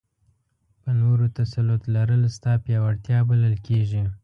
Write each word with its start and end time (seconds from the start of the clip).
په 0.81 0.89
نورو 1.01 1.25
تسلط 1.37 1.81
لرل 1.95 2.23
ستا 2.35 2.53
پیاوړتیا 2.65 3.19
بلل 3.29 3.55
کېږي. 3.67 4.03